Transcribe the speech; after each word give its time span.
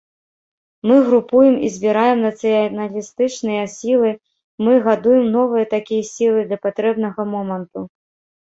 Мы 0.91 0.95
групуем 1.09 1.55
і 1.67 1.67
збіраем 1.75 2.23
нацыяналістычныя 2.27 3.63
сілы, 3.75 4.09
мы 4.69 4.73
гадуем 4.89 5.25
новыя 5.37 5.65
такія 5.75 6.03
сілы 6.13 6.39
для 6.47 6.57
патрэбнага 6.65 7.21
моманту. 7.37 7.79